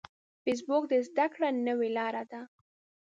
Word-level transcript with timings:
فېسبوک 0.43 0.83
د 0.91 0.93
زده 1.07 1.25
کړې 1.33 1.49
نوې 1.67 1.89
لاره 1.97 2.23
ده 2.31 2.41